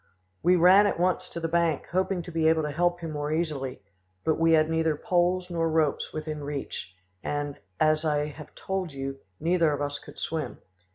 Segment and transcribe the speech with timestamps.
[0.41, 3.31] We ran at once to the bank, hoping to be able to help him more
[3.31, 3.83] easily;
[4.23, 9.19] but we had neither poles nor ropes within reach, and, as I have told you,
[9.39, 10.57] neither of us could swim.